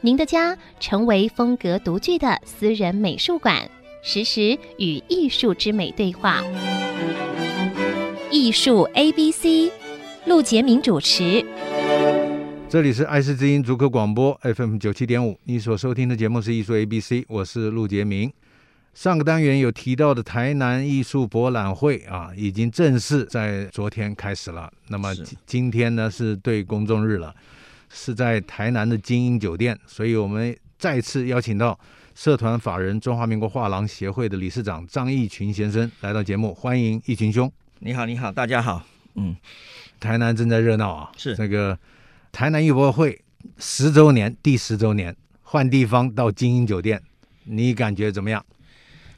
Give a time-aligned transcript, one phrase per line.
[0.00, 3.68] 您的家成为风格独具的私人美术馆，
[4.00, 6.40] 实时与艺术之美对话。
[8.30, 9.72] 艺术 A B C，
[10.24, 11.44] 陆杰明主持。
[12.68, 18.32] 这里是爱思之音足科广播 FM 九七点五，你所收听的节目是艺术 A B C，我是陆杰明。
[18.94, 24.70] 上个单元有提到的台南艺术博览会啊，已经正式在昨天开始了。
[24.86, 25.12] 那么
[25.44, 27.34] 今天呢是对公众日了。
[27.90, 31.78] 是在台南的精英酒店，所以我们再次邀请到
[32.14, 37.50] 社团法人中华民国画廊协会的理事长张义群先生来到节目，欢迎义群兄。
[37.80, 38.82] 你好，你好，大家好。
[39.14, 39.36] 嗯，
[40.00, 41.78] 台南正在热闹啊，是这个
[42.32, 43.20] 台南艺博会
[43.58, 47.02] 十周年，第十周年换地方到精英酒店，
[47.44, 48.44] 你感觉怎么样？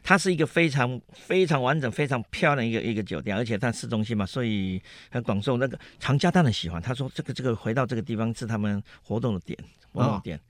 [0.02, 6.80] 它是一个非常非常完整、非常漂亮一个一个酒店，而且它市中心嘛，所以很广受那个藏家当然喜欢。
[6.80, 9.58] 他说这个这个回到这个地方是他们活动的点，
[9.92, 10.40] 活动点、哦、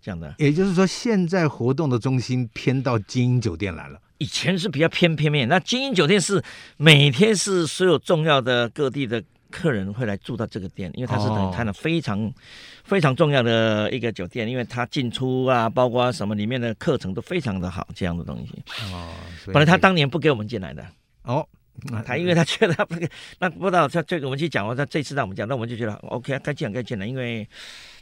[0.00, 0.34] 这样的。
[0.38, 4.00] 也就是说，现在活动的中心偏到精英酒店来了。
[4.18, 6.42] 以前是比较偏偏面，那精英酒店是
[6.76, 9.22] 每天是所有重要的各地的。
[9.50, 12.32] 客人会来住到这个店，因为它是很看的非常、哦、
[12.84, 18.62] 非常重要的一个酒店，因为它进出啊，包括什么里面的课程都非常的好，这样的东西。
[18.92, 19.12] 哦，
[19.46, 20.84] 本来他当年不给我们进来的。
[21.22, 21.46] 哦，
[22.04, 27.48] 他因为他觉得他不给，那不知道他这个我们去讲，他这次让我们讲，那我们就觉得 OK，该进来该进来，因为。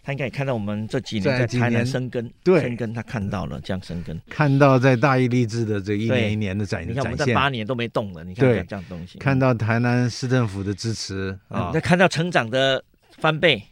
[0.04, 12.82] 他应该也看到我们这几年在台南生根，对，生根他看到了这样生根，看到在大义励志的这一年一年的展，你看我们在八年都没动了，你看这样东西，看到台南市政府的支持啊，那看到成长的
[13.18, 13.62] 翻倍，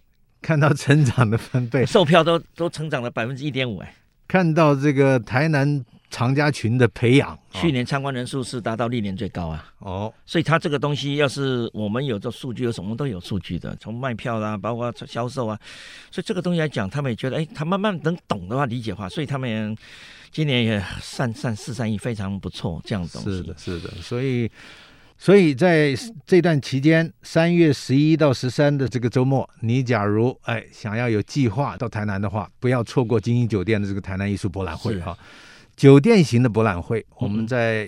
[0.41, 3.93] 看到成长的翻倍，售票都都成长了百分之一点五哎，
[4.31, 5.85] 看到这个台南。
[6.13, 9.73] 藏家群的培养，去年参观人数是达到历年最高啊！
[9.79, 15.57] 哦，所以他这个东西，要是我们有这数据，有什么都有数据的，从卖票啦，包括销售啊，
[16.11, 19.77] 所以这个东西来讲，他们也觉得，哎，他慢慢能懂的话，理解的话，所以他们
[20.33, 23.31] 今年也善善四善意，非常不错，这样东西。
[23.31, 24.51] 是的，是的，所以，
[25.23, 25.95] 所以在
[26.25, 35.15] 这段期间，三月十一到十三的这个周末，你假如哎想要有计划到台南的话，不要错过精英酒店的这个台南艺术博览会哈。
[35.77, 37.87] 酒店型的博览会，我们在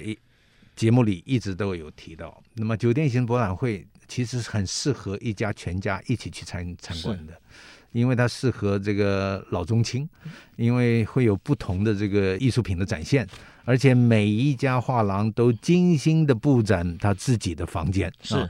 [0.77, 2.39] 节目里一直都有提到。
[2.49, 7.33] 嗯、那么，酒店型博览会其实很适合一家全家一起去参参观的，
[7.93, 10.07] 因为它适合这个老中青，
[10.57, 13.27] 因为会有不同的这个艺术品的展现，
[13.65, 18.13] 而且每一家画廊都精心的布展他自己的房间。
[18.21, 18.37] 是。
[18.37, 18.47] 啊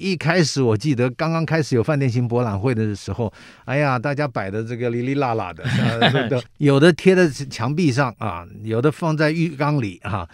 [0.00, 3.32] 一开始我记得刚刚开始有饭店型博览会的时候，
[3.64, 10.28] 哎呀，大家摆的这个哩哩啦啦的，啊、 有的贴在墙壁上啊，有的放在浴缸里啊。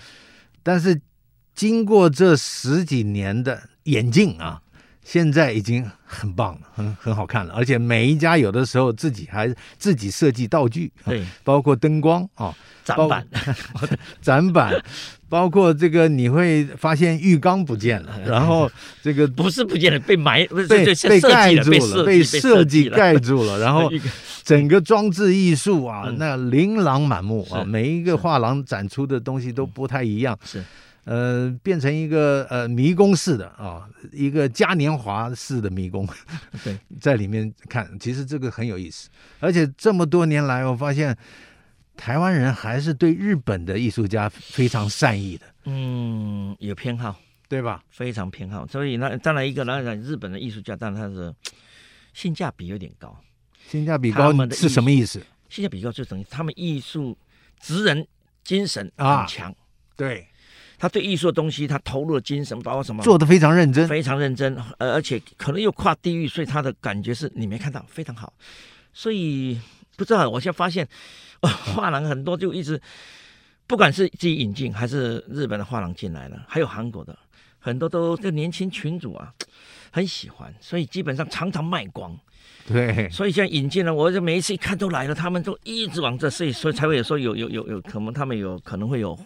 [0.63, 1.01] 但是
[1.55, 4.61] 经过这十几年的演进啊，
[5.05, 7.55] 现在已经很棒了，很很好看了。
[7.55, 12.53] 而且每一家有的时候自己还自己设计道具，对，包括灯光啊。
[12.85, 13.27] 展板，
[14.21, 14.85] 展板，
[15.27, 18.71] 包括这个你会发现浴缸不见了， 然后
[19.03, 23.91] 这个不是不见了，被埋被被盖住了，被设计盖住了，然后
[24.45, 30.63] 整个装置艺术啊，那琳琅满目啊，每一个画廊展出的东西都不太一样，是
[31.05, 36.09] 呃，变成一个呃迷宫式的啊，一个嘉年华式的迷宫，
[36.63, 39.09] 对， 在里面看，其实这个很有意思，
[39.41, 41.17] 而且这么多年来，我发现。
[41.97, 47.15] 台湾人还是对日本的艺术家非常善意的，嗯，有偏好，
[47.49, 47.85] 对吧？
[47.89, 51.33] 非常偏好，所以那当然一个，当然日本的艺术家，当然他是
[52.13, 53.17] 性价比有点高，
[53.69, 55.25] 性价比高是什么意思？
[55.49, 57.17] 性价比高就等于他们艺术
[57.61, 58.05] 职人
[58.43, 59.57] 精神很强，啊、
[59.95, 60.27] 对，
[60.79, 68.33] 他对艺术的东西，他投入的精神，包括什么，做的非常认真，非常认真，而且可能又跨地域，所以他的感觉是你没看到，非常好，
[68.93, 69.61] 所以
[69.97, 70.89] 不知道，我现在发现。
[71.45, 72.81] 画廊很多就一直，
[73.67, 77.15] 不管是自己引进还是日本的画廊进来了，还有韩国的
[77.59, 79.31] 很多都这年轻群主啊
[79.91, 82.19] 很喜欢，所以基本上常常卖光。
[82.67, 89.19] 对，所以现在引进了，我就每一次一看都来了，他们都一直往这，所以所以才会有说有有有有可能他们有可能会有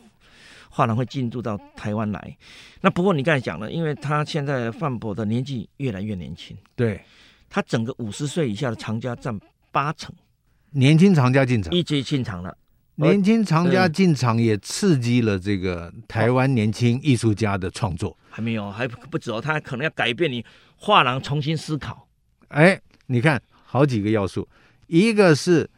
[0.79, 2.37] 画廊会进驻到台湾来。
[2.83, 7.01] 那不过你刚才讲了，因为他现在范博的年纪越来越年轻，对，
[7.51, 9.37] 他整个五十岁以下的藏家占
[9.73, 10.15] 八成。
[10.71, 12.57] 年轻藏家进场，一直进场了。
[12.95, 18.17] 年轻藏家进场也刺激了这个台湾年轻艺术家的创作。
[18.31, 20.45] 还没有，还不止哦，他可能要改变你
[20.77, 22.07] 画廊，重新思考。
[22.51, 24.49] 哎，你看，好几个要素，
[24.87, 25.69] 一个是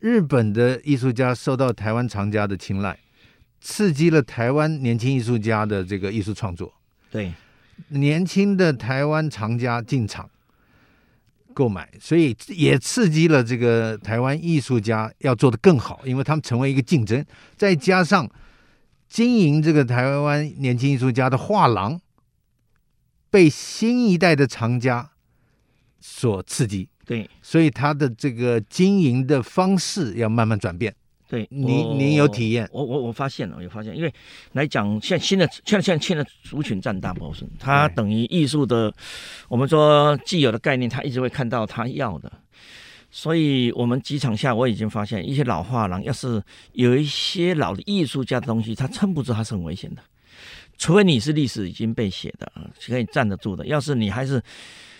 [0.00, 2.98] 日本的艺术家受到台湾藏家的青睐，
[3.62, 6.72] 刺激了台湾年轻艺术家的这个艺术创作。
[7.10, 7.32] 对，
[7.88, 10.28] 年轻的台湾藏家进场。
[11.54, 17.22] 购买，所以也刺激了这个台湾艺术家要做得更好，因为他们成为一个竞争。
[17.58, 18.26] 再加上
[19.06, 22.00] 经营这个台湾年轻艺术家的画廊，
[23.28, 25.10] 被新一代的藏家
[26.00, 30.94] 所刺激，对，所以他的这个经营的方式要慢慢转变。
[31.32, 32.68] 对，你你有体验？
[32.70, 34.14] 我我我发现了，我有发现，因为
[34.52, 38.92] 来讲，现新的现现现在族群占大部分，它等于艺术的，
[39.48, 42.30] 我们说既有的概念，他一直会看到他要的，
[43.10, 46.42] 所以我们几场下，我已经发现一些老画廊，要是
[46.74, 50.02] 有一些老的艺术家的东西，他撑不住，他是很危险的。
[50.76, 52.52] 除非你是历史已经被写的，
[52.86, 53.64] 可以站得住的。
[53.64, 54.38] 要是你还是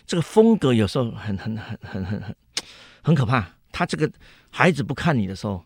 [0.06, 2.34] 这个风格，有时候很很很很很很
[3.02, 3.46] 很可怕。
[3.70, 4.10] 他这个
[4.48, 5.62] 孩子不看你的时候。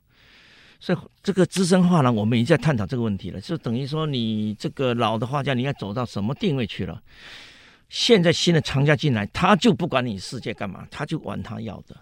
[0.78, 7.02] 所以这个资深画廊，我们已经在探讨这个问题了，就等于说你这个老的画家，你应该走到什么定位去了？
[7.88, 11.96] 现在新的藏家进来，他就不管你世界干嘛，他就玩他要的。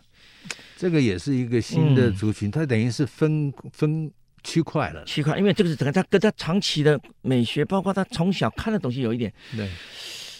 [0.76, 4.10] 这个也是一个新的族群，它、嗯、等于是分分
[4.42, 5.04] 区块了。
[5.04, 9.32] 区块，因为这个是整个他跟他长期的美学，包括他从小看的东西有一点。
[9.56, 9.70] 对。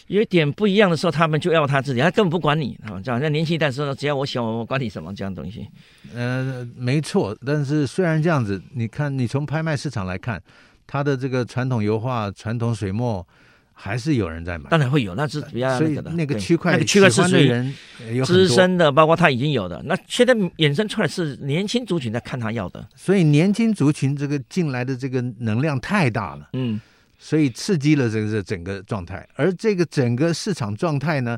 [0.07, 5.67] 有一点不一样的时候，他们就要他自己，他根本不管你，啊，这样像年轻一代说，只要我喜欢，我管你什么这样东西。
[6.13, 10.41] 呃，没错，但是虽然这样子，你看，你从拍卖市场来看，
[10.85, 13.25] 他的这个传统油画、传统水墨，
[13.73, 14.69] 还是有人在买。
[14.69, 16.11] 当然会有，那是比较那个的。
[16.11, 17.73] 那个区块，那个区块是属于人
[18.23, 19.81] 资深的，包括他已经有的。
[19.85, 26.49] 那现在衍生出来是年轻族群在看他要的，所以年轻族群这个进来的这个能量太大了。
[26.53, 26.79] 嗯。
[27.17, 31.37] 所以刺激了这个整个状态，而这个整个市场状态呢，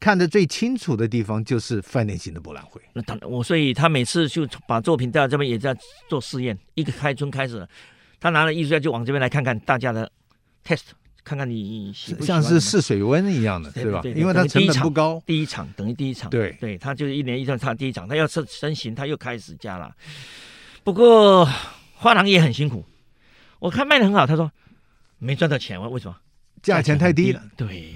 [0.00, 2.80] 看得最清楚的地方就是饭店型的博览会。
[2.92, 5.76] 那当然，我所以他每次就把作品带到这边，也在
[6.08, 6.56] 做试验。
[6.74, 7.68] 一个开春开始了，
[8.20, 10.10] 他拿了艺术家就往这边来看看大家的
[10.64, 10.82] test，
[11.22, 14.00] 看看你像是试水温一样的，对吧？
[14.00, 19.94] 对对对，因为它成本不高，第一场等于第一场，对对，他就是一年一场，他第一场他要升升型，他又开始加了。
[20.82, 21.48] 不过
[21.94, 22.84] 画廊也很辛苦，
[23.58, 24.50] 我看卖的很好，他说。
[25.22, 26.16] 没赚到钱，为什么？
[26.62, 27.40] 价钱太低了。
[27.56, 27.94] 对，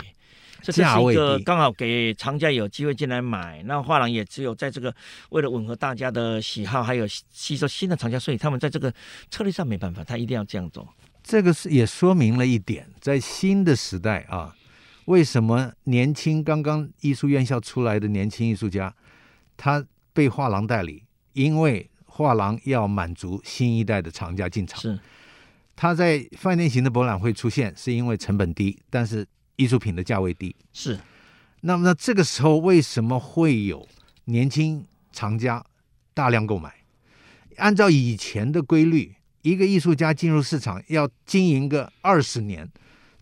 [0.62, 4.94] 这是一个刚好给藏家有机会进来买，那画廊也只有在这个
[5.30, 8.92] 为了吻合大家的喜好，还有吸收新的藏家，所以他们在这个
[9.28, 10.88] 策略上没办法，他一定要这样做。
[11.24, 14.54] 这个是也说明了一点，在新的时代啊，
[15.06, 18.94] 为什么年轻刚刚艺术院校出来的年轻艺术家，
[19.56, 21.02] 他被画廊代理，
[21.32, 24.80] 因为画廊要满足新一代的藏家进场。
[24.80, 24.96] 是。
[25.76, 29.26] 他在饭店型的博览会出现，是因为成本低，但是
[29.56, 30.56] 艺术品的价位低。
[30.72, 30.98] 是，
[31.60, 33.86] 那么那这个时候为什么会有
[34.24, 35.62] 年轻藏家
[36.14, 36.74] 大量购买？
[37.58, 42.66] 按照以前的规律，一个艺术家进入市场要经营个二十年，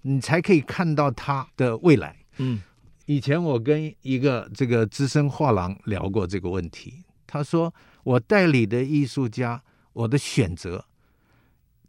[0.03, 2.17] 你才可以看到他的未来。
[2.39, 2.61] 嗯，
[3.06, 7.75] 以前我跟一个这个资深画廊聊过这个问题，他说
[8.05, 9.61] 我代理的艺术家，
[9.93, 10.84] 我的选择。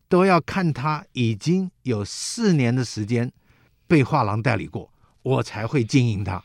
[0.07, 3.31] 都要看他已经有四年的时间
[3.87, 4.91] 被画廊代理过，
[5.23, 6.43] 我才会经营他。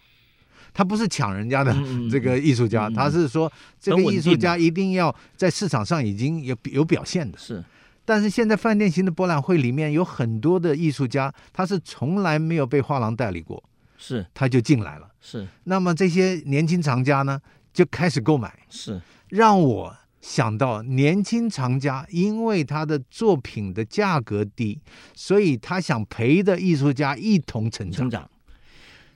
[0.73, 1.75] 他不是抢人家的
[2.11, 7.37] 这个艺术家，他是说这个艺术家一定要在市场上已经有有表现的。
[7.39, 7.63] 是，
[8.05, 13.63] 但是现在饭店型的博览会里面有很多的艺术家，他是从来没有被画廊代理过，
[13.99, 15.11] 是，他就进来了。
[15.21, 17.41] 是，那么这些年轻藏家呢，
[17.73, 18.53] 就开始购买。
[18.71, 19.97] 是，让我。
[20.21, 24.79] 想到年轻藏家，因为他的作品的价格低，
[25.15, 28.01] 所以他想陪着艺术家一同成长。
[28.01, 28.31] 成长，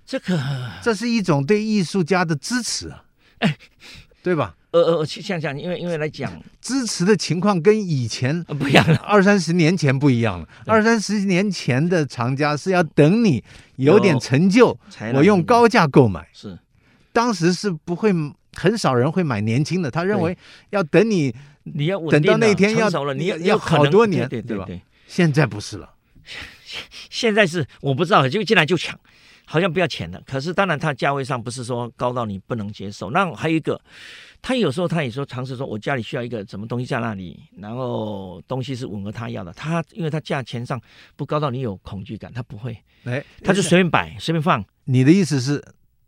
[0.06, 0.40] 这个
[0.82, 3.04] 这是一种对艺术家的支持啊，
[3.40, 3.56] 哎，
[4.22, 4.56] 对吧？
[4.70, 10.48] 呃呃，去想想，因为因为来讲， 支持的情况跟以前不一样了，二三十年前不一样了。
[10.66, 13.44] 二三十年前的藏家是要等你
[13.76, 14.76] 有点成就，
[15.14, 16.26] 我用高价购买。
[16.32, 16.58] 是，
[17.12, 18.10] 当时是不会。
[18.54, 20.36] 很少人会买年轻的，他认为
[20.70, 21.34] 要等你，
[21.64, 24.82] 你要等到那天要了，你要要好多年，对对对，对吧？
[25.06, 25.94] 现在不是了，
[27.10, 28.98] 现在是我不知道，就进来就抢，
[29.44, 30.20] 好像不要钱的。
[30.26, 33.10] 可是当然，它价位上不是说高到你不能接受。
[33.10, 33.80] 那还有一个，
[34.42, 39.52] 他有时候他也说尝试说，我家里需要一个什么东西在那里，然后东西是吻合他要的。
[39.52, 40.80] 他因为他价钱上
[41.16, 44.64] 不高到你有恐惧感，他不会，哎，他就随便摆随便放。
[44.84, 45.62] 你的意思是？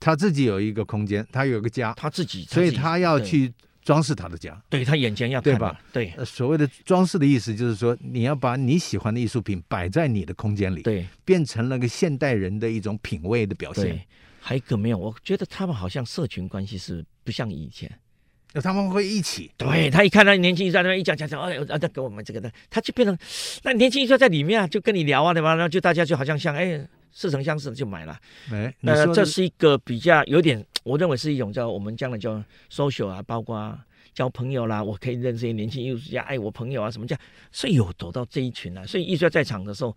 [0.06, 4.56] 他自己有一个空间，他有个家，他自己，所以他要去装饰他的家。
[4.70, 5.80] 对他眼前要对吧？
[5.92, 13.82] 对，呃，所谓的装饰的意思就是说，你要把你喜欢的艺术品摆在你的空间里，对，变成了个现代人的一种品味的表现。
[13.82, 14.00] 对，
[14.38, 17.90] 还有一个没有，我觉得他们好像社群关系是不像以前。
[18.62, 23.18] 他们会一起，对，他一看到年轻艺术家那边一讲讲讲，哎，啊，再给我们这个的，他就变成
[23.64, 25.56] 那年轻艺术家在里面啊，就跟你聊啊，对吧？
[25.56, 26.80] 然后就大家就好像像哎
[27.16, 28.14] 似曾相识的就买了。
[28.52, 33.74] 哎，那这是一个比较有点，我认为是一种叫我们将来叫 social 啊，包括
[34.12, 37.16] 交朋友啦，我可以认识一些年轻艺术家，哎，我朋友啊什么叫，
[37.50, 38.84] 所以有走到这一群啊。
[38.84, 39.96] 所以艺术家在场的时候，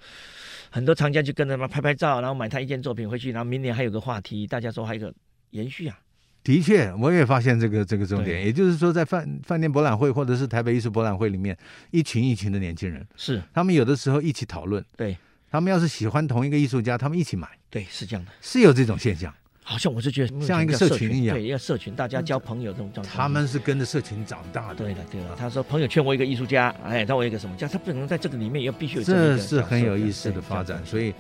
[0.70, 5.14] 很多藏家就跟着他拍拍照，然后买他一件作品回去，然后明年还有个话题，大家说还有个
[5.50, 6.00] 延续啊。
[6.42, 11.56] 的确，我也发现这个这个重点，也就是说，在饭饭店博览会或者是台北艺术博览会里面，
[11.92, 15.18] 一群一群的年轻人，是他们有的时候一起讨论，对，
[15.52, 25.36] 他们要是喜欢同一个艺术家，他们一起买，对，是这样的，是有这种现象，好像我是觉得像一个社群一样，对，一个社群，大家交朋友这种状态，他们是跟着社群长大的，对的，对的。
[25.36, 31.14] 他说朋友圈我一个艺术家，哎，让我一个什么家，他不能在这个里面要必须有这是很有意思的发展，所以，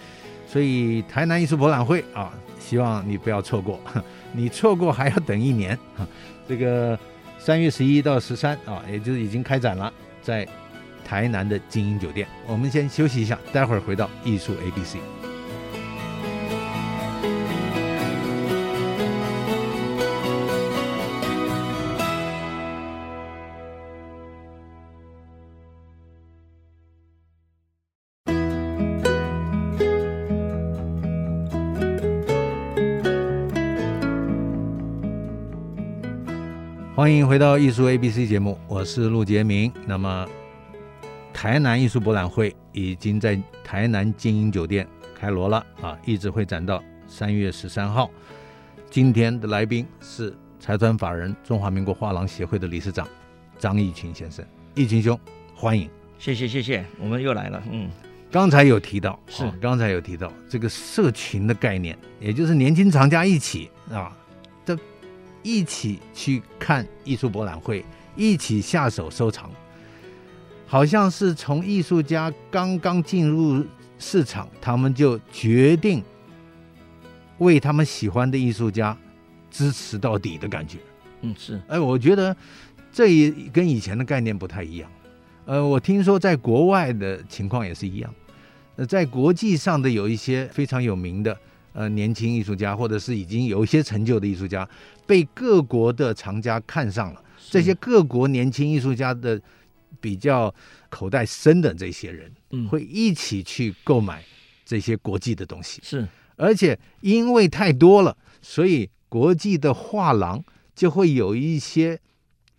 [0.47, 2.33] 所以台南艺术博览会啊。
[2.59, 3.79] 希望你不要错过，
[4.31, 5.75] 你错过还要等一年。
[6.47, 6.99] 这个
[7.39, 10.47] 三月十一到十三啊，也就是已经开展了，在
[11.09, 12.27] 台南的精英酒店。
[12.45, 14.97] 我们先休息一下，待会儿回到艺术 ABC。
[36.95, 39.71] 欢迎回到艺术 ABC 节目，我是陆杰明。
[39.87, 40.27] 那么，
[41.41, 48.11] 台南艺术博览会已经在台南金鹰酒店开锣了啊，一直会展到三月十三号。
[48.89, 53.07] 今天的来宾是财团法人中华民国画廊协会的理事长
[53.57, 54.43] 张义群先生，
[54.75, 55.17] 义群兄，
[55.55, 55.89] 欢迎。
[56.17, 57.63] 谢谢谢谢，我们又来了。
[57.71, 57.89] 嗯，
[58.29, 64.11] 刚才有提到，是、哦、刚才有提到这个社群的概念，也就是年轻藏家一起啊。
[64.65, 64.77] 这
[65.41, 67.85] 一起去看艺术博览会，
[68.17, 69.49] 一起下手收藏，
[70.71, 73.65] 好像是从艺术家刚刚进入
[73.97, 76.03] 市场，他们就决定
[77.39, 78.95] 为他们喜欢的艺术家
[79.49, 80.77] 支持到底的感觉。
[81.21, 81.59] 嗯，是。
[81.67, 82.37] 哎，我觉得
[82.93, 84.87] 这也跟以前的概念不太一样。
[85.45, 88.13] 呃，我听说在国外的情况也是一样。
[88.75, 91.35] 呃，在国际上的有一些非常有名的。
[91.73, 94.67] 呃，年轻艺术家或者是已经有一些成就的艺术家，
[95.07, 97.23] 被各国的藏家看上了。
[97.49, 99.39] 这些各国年轻艺术家的
[100.01, 100.53] 比较
[100.89, 104.23] 口袋深的这些人，嗯，会一起去购买
[104.65, 105.81] 这些国际的东西。
[105.83, 110.43] 是，而且因为太多了，所以国际的画廊
[110.75, 111.99] 就会有一些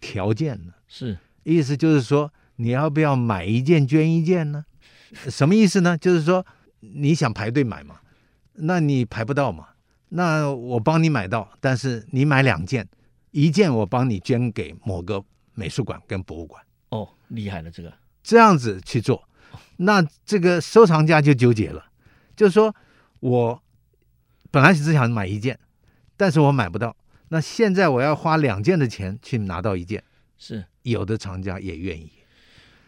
[0.00, 0.72] 条件呢。
[0.86, 4.64] 是，意思就是说，你要不要买一件捐一件呢？
[5.28, 5.96] 什么意思呢？
[5.98, 6.44] 就是说
[6.80, 8.00] 你想排队买嘛。
[8.62, 9.68] 那你排不到嘛？
[10.10, 12.86] 那我帮你买到，但是你买两件，
[13.30, 16.62] 一件我帮你捐给某个美术馆跟博物馆。
[17.30, 17.92] 哦，厉害了，这个。
[18.22, 19.26] 这样子去做，
[19.78, 21.86] 那这个收藏家就纠结了，
[22.36, 22.74] 就是说
[23.20, 23.62] 我
[24.50, 25.58] 本来只想买一件，
[26.16, 26.94] 但是我买不到，
[27.28, 30.04] 那现在我要花两件的钱去拿到一件，
[30.36, 30.64] 是。
[30.82, 32.10] 有的藏家也愿意。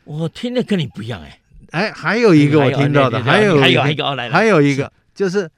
[0.05, 4.93] 我听的跟你不一样哎，哎，还有一个我听到的，还有还有一个还有一个。
[5.15, 5.51] 就是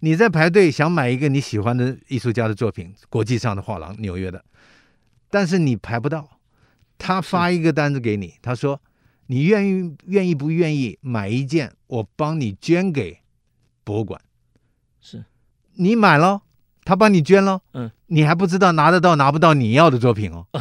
[0.00, 4.44] 你在排队想买一个你喜欢的艺术家的作品，国际上的画廊，纽约的，
[5.30, 6.37] 但是你排不到，
[6.98, 8.80] 他发一个单子给你，他说
[9.28, 13.20] 你愿意愿意不愿意买一件，我帮你捐给
[13.84, 14.20] 博物馆，
[15.00, 15.24] 是
[15.74, 16.42] 你买了，
[16.84, 20.46] 他帮你捐了，嗯，你还不知道拿得到拿不到你要的作品哦。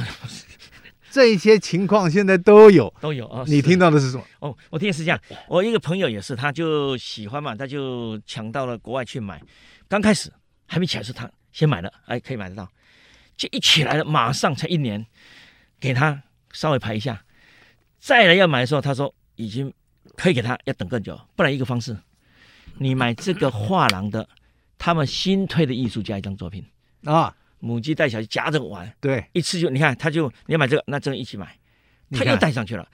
[1.09, 3.43] 这些情况现在都有，都有啊。
[3.47, 4.23] 你听到的是什么？
[4.39, 5.19] 哦，我听的是这样。
[5.47, 9.41] 我一个朋友也是，他就喜欢嘛，他就抢到了国外去买。
[9.87, 10.31] 刚开始
[10.67, 12.69] 还没起来是他先买了，哎，可以买得到。
[13.35, 15.07] 就一起来了，马上才一年，
[15.79, 16.21] 给他
[16.57, 17.23] 稍微排一下。
[17.99, 19.71] 再来要买的时候，他说已经
[20.15, 21.19] 可以给他，要等更久。
[21.35, 21.95] 不然一个方式，
[22.77, 24.27] 你买这个画廊的
[24.77, 26.65] 他们新推的艺术家一张作品。
[27.03, 27.35] 啊。
[27.59, 31.57] 母鸡带小鸡夹着玩，对，一次就你看，他就你要买这个，那这个一起买，
[32.11, 32.87] 他又带上去了，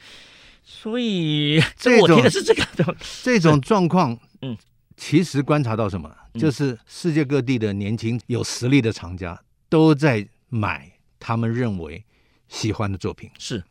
[0.64, 2.96] 所以这我听的是这个。
[3.22, 4.58] 这种状况，嗯，
[4.96, 10.90] 其实观察到什么，就是世界各地的年轻有实力的藏家都在买
[11.20, 12.02] 他们认为
[12.54, 13.62] 喜欢的作品，是，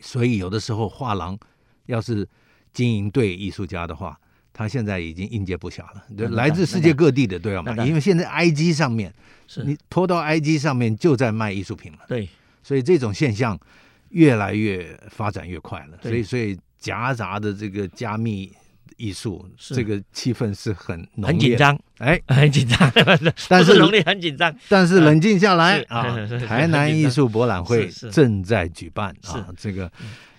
[0.00, 1.38] 所以有的时候画廊
[1.86, 2.26] 要是
[2.72, 4.18] 经营对艺术家的话。
[4.50, 9.14] 他现在已经应接不暇了，对，来自世界各地的都要买，因为现在 IG 上面，
[9.46, 11.98] 是你拖到 IG 上面就在卖艺术品了。
[12.08, 12.28] 对，
[12.64, 13.56] 所以这种现象
[14.08, 15.98] 越来越发展越快了。
[16.02, 18.52] 所以，所以夹杂的这个加密
[18.98, 22.92] 艺术，这个气氛是很浓很紧张，哎， 很紧张，
[23.48, 24.54] 但是浓烈很紧张。
[24.68, 26.14] 但是冷静下来啊
[26.46, 29.90] 台南艺术博览会正在举办啊，这个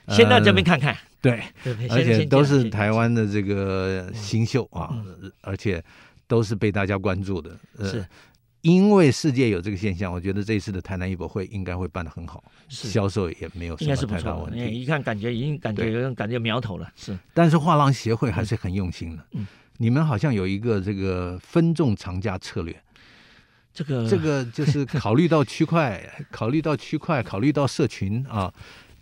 [0.09, 0.79] 先到这边呃看。
[0.79, 1.41] 看，对。
[1.89, 4.93] 而且都是台湾的这个新秀啊，
[5.41, 5.83] 而且
[6.27, 7.51] 都是被大家关注的。
[7.77, 8.05] 呃是，
[8.61, 14.81] 因为世界有这个现象，我觉得这一次的台南艺博会应该会办得很好，销售也没有什应该是不么太大问，题。
[14.81, 19.25] 一看感觉已经感觉有点感觉苗头了，是但是画廊协会还是很用心的。
[19.31, 19.47] 嗯
[19.81, 22.83] 你们好像有一个这个分众藏家策略，
[23.73, 28.53] 这个这个就是考虑到区块， 考虑到区块，考虑到社群啊，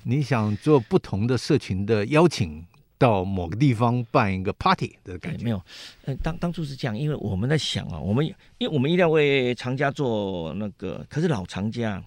[0.04, 2.64] 你想做不同的社群的邀请。
[2.98, 5.62] 到某个地方办一个 party 的感觉，没有，
[6.06, 8.26] 呃，当当初是这样，因为我们在想啊，我们
[8.58, 12.04] 因为我们一定要为藏家做那个，可是老藏家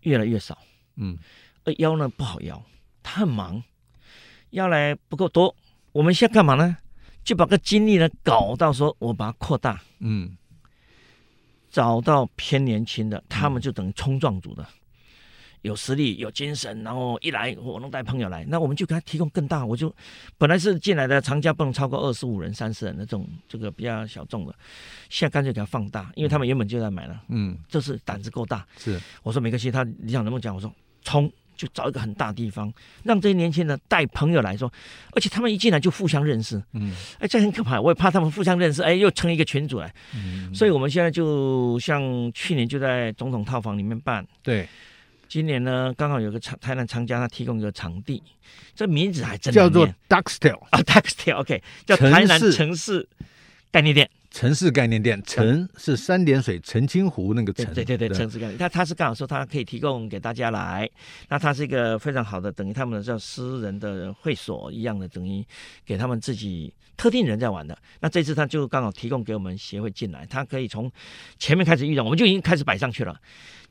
[0.00, 0.56] 越来越少，
[0.96, 1.18] 嗯，
[1.64, 2.62] 呃，邀呢不好邀，
[3.02, 3.62] 他很忙，
[4.50, 5.54] 邀来不够多，
[5.92, 6.76] 我们现在干嘛呢？
[7.22, 10.36] 就把个精力呢搞到说，我把它扩大，嗯，
[11.70, 14.66] 找到偏年轻的，他们就等于冲撞组的。
[15.62, 19.64] 有实力、有精神，然后一来我能带朋友来，那我们就给他提供更大。
[19.64, 19.94] 我就
[20.36, 24.54] 本来是进来的藏家不能超过二十五人、三十人的这种，这个比较小众的，
[25.08, 28.66] 现在干脆给他放大，因为他们原本就在买了，嗯，这是胆子够大。
[28.76, 30.54] 是，我说没关系，他你想能不能讲？
[30.54, 32.72] 我说冲，就找一个很大的地方，
[33.04, 34.68] 让这些年轻人带朋友来说，
[35.12, 42.02] 而且他们一进来就互相认识，嗯，哎，这很可怕，我也怕他们互相认识，哎，又成一个群组来，嗯，所以我们现在就像
[42.32, 44.68] 去年就在总统套房里面办，对。
[45.32, 48.22] 今年呢，刚好有个厂台南厂家，他提供一个场地，
[48.74, 53.08] 这名字还真叫做 Duxtel 啊，Duxtel，OK，叫台南城市
[53.70, 54.10] 概念店。
[54.32, 58.56] 城市概念店，城是三点水澄清湖那个城，对对对，城市概念。
[58.56, 60.88] 他他是刚好说他可以提供给大家来，
[61.28, 65.44] 那他是一个非常好的，等于他们的叫私人的会所一样的，等于
[65.84, 67.76] 给他们自己特定人在玩的。
[68.00, 70.90] 那这次他就刚好提供给我们协会进来，他可以从
[71.38, 73.14] 前面开始预览，我们就已经开始摆上去了。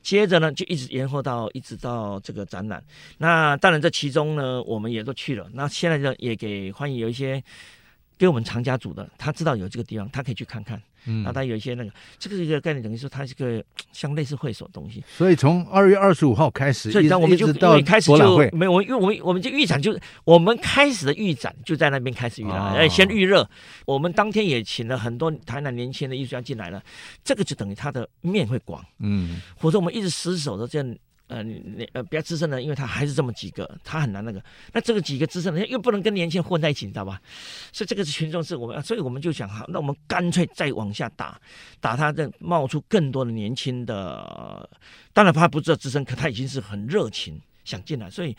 [0.00, 2.82] 接着呢，就一直延后到一直到这个展览。
[3.18, 5.50] 那当然这其中呢，我们也都去了。
[5.54, 7.42] 那现在呢，也给欢迎有一些。
[8.22, 10.80] 给我们藏家组的，他知道有这个地方，他可以去看看。
[11.06, 13.60] 嗯，那他有一些那个，这个是一个概念，等于说它是个
[13.92, 15.02] 像类似会所东西。
[15.08, 23.44] 所以从二月二十五号开始，所以我们就到开始就没有，因为我们我们就预展就我们开始的预展就在那边开始预览，哎、哦，先预热。
[23.86, 26.80] 我们当天也请了很多台南年轻的艺术家进来了，
[27.24, 28.80] 这个就等于他的面会广。
[29.00, 30.96] 嗯，否则我们一直死守着这样。
[31.32, 34.42] 呃，你呃比较资深的，因为他还是这么几个，他很难那个。
[34.70, 37.18] 那这个几个资深的又不能跟年轻人混在一起，你知道吧？
[37.72, 41.40] 所以这个是群众是我们，所以我们就想，好，那我们干脆再往下打，
[41.80, 44.68] 打他这冒出更多的年轻的。
[45.14, 48.10] 当然他不知道资深，可他已经是很热情想进来。
[48.10, 48.36] 所以，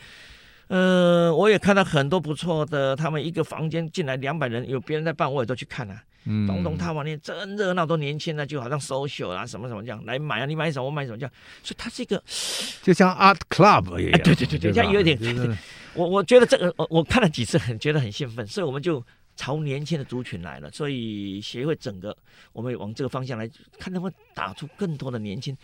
[0.67, 6.03] 呃，我也看到很多不错的，他们一个房间进来两百人，有别人在办，我也都去看啊。
[6.25, 11.31] 嗯，东东他往那真热闹，都年轻的，就好像 social 啊什么什么这样来买啊，你买什么我买什么这样，
[11.61, 12.23] 所以它是一个
[12.81, 15.17] 就像 art club 一样，哎、对对对对，这样有一点。
[15.19, 15.57] 就是、
[15.93, 19.03] 我我觉得这个我我看了几次，很觉得很兴奋，所以我们就
[19.35, 20.71] 朝年轻的族群来了。
[20.71, 22.15] 所以协会整个
[22.53, 25.57] 我们往这个方向来看，能不能打出更多的年轻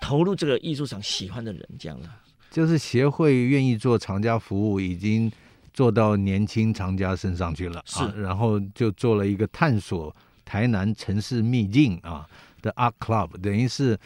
[0.00, 2.08] 投入这个艺术场喜欢的人，这样的。
[2.50, 5.30] 就是协会愿意做厂家服务，已经。
[5.76, 12.26] 做到年轻藏家身上去了，是、啊，然后就做了一个探索台南城市秘境啊
[12.62, 13.98] 的 Art Club，等于是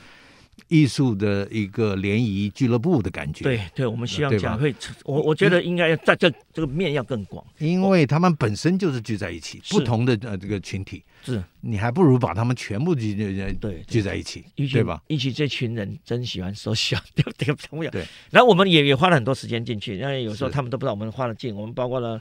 [0.69, 3.45] 艺术的一个联谊俱乐部的感觉。
[3.45, 15.03] 对对，我们希望这样会，我我觉得应该要在这这个面要更广，因为他们本身就是聚在一起，不同的呃这个群体，是你还不如把他们全部聚聚对聚在一起，对，吧？
[15.09, 17.91] 一起这群人真喜欢说笑， 对不对？
[17.91, 18.07] 对。
[18.31, 21.55] 然后我们也也花了很多时间进去，因为有时候他们都不知道我们花了劲。
[21.55, 22.21] 我们包括了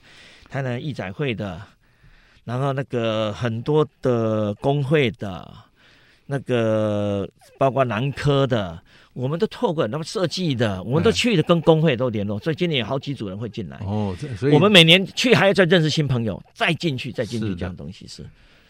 [0.50, 1.62] 台南艺展会的，
[2.44, 5.52] 然后那个很多的工会的，
[6.30, 8.80] 那个包括南科的。
[9.14, 13.78] 我们都透过那么设计的，我们都去的跟工会都联络，所以今年有好几组人会进来。
[13.84, 18.24] 哦，所以我们每年去还要再认识新朋友，再进去，再进去这样东西是。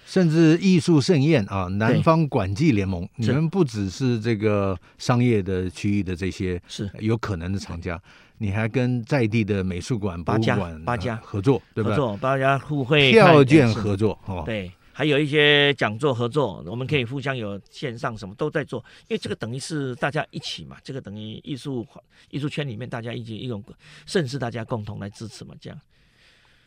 [0.07, 8.01] 甚至艺术盛宴啊，南方管际联盟，你们不只是这个商业的区域的这些是有可能的厂家，
[8.39, 11.91] 你还跟在地的美术馆、博物馆八家合作，对吧？
[11.91, 14.71] 合作，八家互惠票券合作哦，对。
[14.91, 21.87] 还有一些讲座合作，我们可以互相有线上什么都在做，因为这个等于是大家一起嘛，这个等于艺术
[22.29, 23.63] 艺术圈里面大家一起一种，
[24.05, 25.79] 甚至大家共同来支持嘛，这样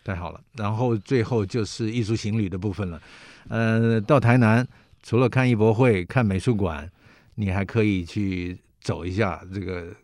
[0.03, 0.41] 太好了。
[0.55, 3.03] 然后最后就是艺术行旅的部分了，
[3.49, 4.67] 呃，到台南
[5.03, 6.91] 除了看艺博会、看美术馆，
[7.35, 9.95] 你还可以去走一下这个。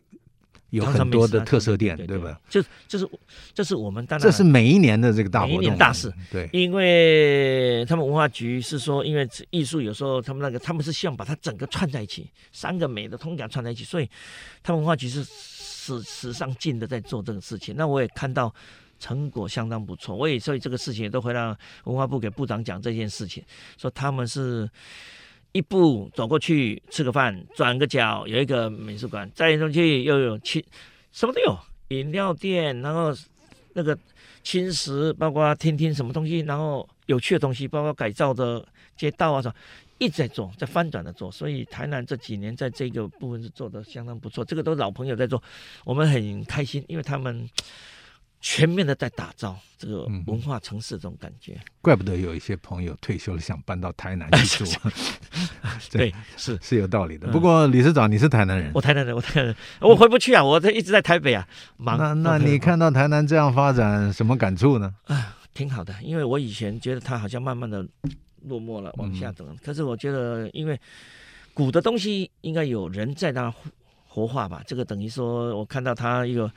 [0.71, 2.41] 有很多的特色店，对，对，对，对吧？
[2.51, 3.09] 就就是
[3.55, 6.13] 这是我们当然这是每一年的这个大活动，每一年大事。
[6.31, 14.09] 对，因为他们文化局是说，因为艺术有时候他们那个他们是希望把它整个串在一起，三个美的通讲串在一起，所以
[14.63, 17.75] 他们文化局是史史上劲的在做这个事情。
[17.75, 18.55] 那我也看到
[18.99, 23.43] 成果相当不错，我也所以这个事情也都会让文化部给部长讲这件事情，
[23.79, 24.69] 说他们是。
[25.53, 30.63] 一步走过去吃个饭，转个角有一个美术馆，再进去又有轻，
[31.11, 31.59] 什么都有，
[31.89, 33.13] 饮料店，然后
[33.73, 33.99] 那个
[34.43, 38.65] 轻食，包括听听什么东西，然后有趣的东西，包括改造的
[38.97, 39.55] 街道啊什么，
[39.99, 41.31] 一直在做，在翻转的做。
[41.31, 45.43] 所以台南这几年在这个部分是做的相当不错，这个都是老朋友在做，
[45.85, 47.49] 我们很开心，因为他们。
[48.41, 54.89] 全面的在打造这个文化城市，这种感觉、嗯，怪不得有一些朋友退休了想搬到台南去 住。
[55.91, 57.29] 对， 是是有道理的。
[57.29, 61.47] 不过理事长，你是台南人，我台南人，我台南人，我回不去啊，我这一直在台北啊，
[61.77, 61.99] 忙。
[61.99, 64.95] 那那你看到台南这样发展，什么感触呢？
[65.07, 67.85] 啊，挺好的，因为我以前觉得它好像慢慢的
[68.45, 69.45] 落寞了，往下走。
[69.49, 70.79] 嗯、可是我觉得，因为
[71.53, 73.53] 古的东西应该有人在那。
[74.19, 76.51] 活化吧，这个等于说，我看到它一个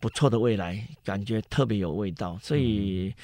[0.00, 2.36] 不错的未来，感觉特别有味道。
[2.42, 3.14] 所以，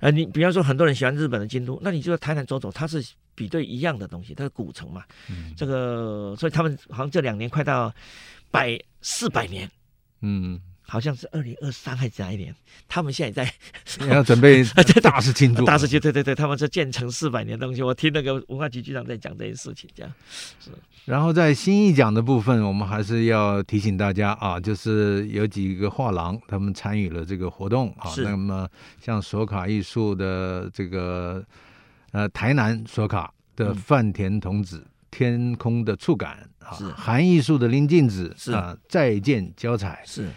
[0.00, 3.02] 呃，你比方说很多人喜欢日本的京都，那你就在台南走走，它是
[3.34, 5.02] 比对一样的东西，它是古城嘛。
[5.30, 7.90] 嗯、这个，所以他们好像这两年快到
[8.50, 9.70] 百四百年，
[10.20, 10.60] 嗯。
[10.90, 12.52] 好像是二零二三还是哪一年？
[12.88, 13.44] 他们现在
[13.84, 14.64] 在 要准备
[15.00, 17.80] 大事庆祝，大事庆对对对，他们是建成四百年的东西。
[17.80, 20.12] 我听那个文化局局长在讲这些事情，这样
[20.58, 20.72] 是。
[21.04, 28.10] 然后在新艺奖的部分，我们还是要提醒大家啊，就是有几个画廊他们参与了这个活动啊。
[28.18, 28.68] 那么
[29.00, 31.44] 像索卡艺术的这个
[32.10, 40.28] 呃台南索卡的饭田童子、嗯、天空的触感啊，韩艺术的林静子是啊，再见交彩是。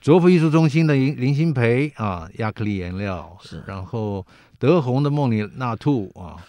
[0.00, 4.26] 卓福艺术中心的林林新培啊，亚克力颜料是，然后
[4.58, 6.40] 德宏的梦里纳兔啊，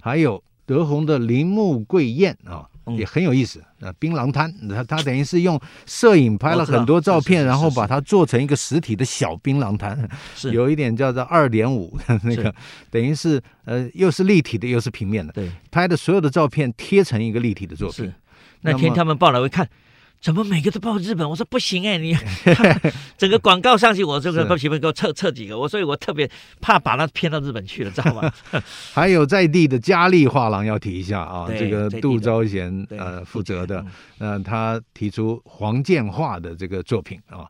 [0.00, 3.62] 还有德宏的铃木桂燕啊，嗯、也很有意思。
[3.78, 10.52] 那槟榔摊，他他等于是用摄影拍了很多照片，然后把它做成一个实体的小槟榔摊，是。
[10.52, 12.54] 有一点叫做二点五那个，
[12.90, 18.12] 等于是呃又是立体的又是平面的，对，拍的所有的照片贴成一个立体的作品。
[18.60, 19.66] 那天他们报来我一看。
[20.22, 21.28] 怎么每个都报日本？
[21.28, 22.16] 我说不行哎，你
[23.18, 25.58] 整个广告上去，我这个不行，不给我撤撤几个。
[25.58, 26.30] 我所以，我特别
[26.60, 28.32] 怕把它骗到日本去了，知道吗？
[28.94, 33.84] 还有在地的嘉丽画廊要提一下啊，这个杜昭贤呃负责的，
[34.18, 37.44] 呃，他提出黄建画的这个作品啊，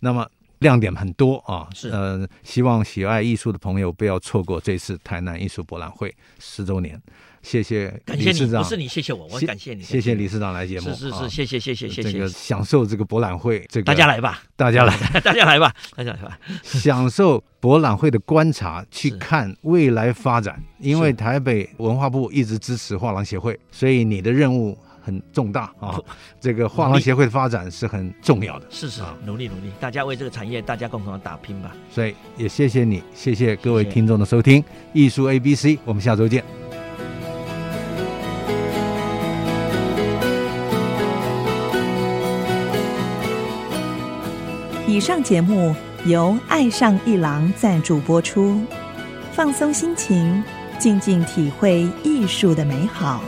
[0.00, 7.00] 那么亮点很多啊，是呃，希望喜爱艺术的朋友不要错过这次台南艺术博览会十周年。
[7.42, 9.82] 谢谢理事长，不是你谢谢我，我感谢你。
[9.82, 12.12] 谢谢理事长来节目，是是是，谢谢谢谢谢谢。
[12.12, 16.38] 这个享受这个博览会，这个大家来吧，大家来， 大家来吧，大家来吧。
[16.62, 20.62] 享受博览会的观察，去看未来发展。
[20.78, 25.98] 因为台北文化部一直支持画廊协会，所以你的任务很重大啊。
[26.40, 28.66] 这个画廊协会的发展是很重要的。
[28.70, 31.76] 是是，努力努力，大家为这个产业，大家共同打拼吧。
[31.90, 36.44] 所以也谢谢你，谢谢各位听众的收听，艺术 A B C，我们下周见。
[44.92, 45.74] 以上节目
[46.04, 48.60] 由爱上一郎赞助播出，
[49.32, 50.44] 放松心情，
[50.78, 53.22] 静静体会艺术的美好。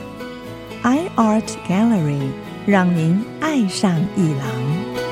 [0.83, 2.29] iArt Gallery
[2.67, 5.04] 让您爱上一郎。